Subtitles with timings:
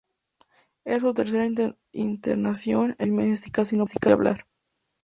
[0.83, 1.47] Era su tercera
[1.91, 4.39] internación en menos de seis meses y casi no podía hablar.